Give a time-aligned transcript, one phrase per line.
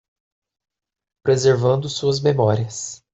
[1.23, 3.03] Preservando suas memórias